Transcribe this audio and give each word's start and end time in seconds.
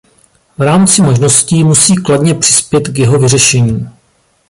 V 0.57 0.61
rámci 0.61 1.01
možností 1.01 1.63
musí 1.63 1.95
kladně 1.95 2.35
přispět 2.35 2.87
k 2.87 2.97
jeho 2.97 3.19
vyřešení. 3.19 3.87